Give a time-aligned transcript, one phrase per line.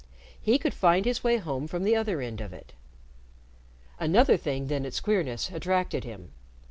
[0.41, 2.73] He could find his way home from the other end of it.
[3.99, 6.31] Another thing than its queerness attracted him.